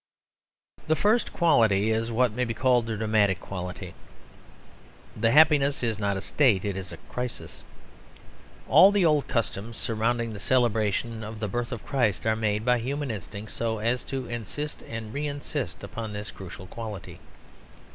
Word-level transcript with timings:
The 0.87 0.95
first 0.95 1.31
quality 1.31 1.91
is 1.91 2.11
what 2.11 2.31
may 2.31 2.43
be 2.43 2.55
called 2.55 2.87
the 2.87 2.97
dramatic 2.97 3.39
quality. 3.39 3.93
The 5.15 5.29
happiness 5.29 5.83
is 5.83 5.99
not 5.99 6.17
a 6.17 6.21
state; 6.21 6.65
it 6.65 6.75
is 6.75 6.91
a 6.91 6.97
crisis. 6.97 7.61
All 8.67 8.91
the 8.91 9.05
old 9.05 9.27
customs 9.27 9.77
surrounding 9.77 10.33
the 10.33 10.39
celebration 10.39 11.23
of 11.23 11.39
the 11.39 11.47
birth 11.47 11.71
of 11.71 11.85
Christ 11.85 12.25
are 12.25 12.35
made 12.35 12.65
by 12.65 12.79
human 12.79 13.11
instinct 13.11 13.51
so 13.51 13.77
as 13.77 14.03
to 14.05 14.25
insist 14.25 14.81
and 14.81 15.13
re 15.13 15.27
insist 15.27 15.83
upon 15.83 16.13
this 16.13 16.31
crucial 16.31 16.65
quality. 16.65 17.19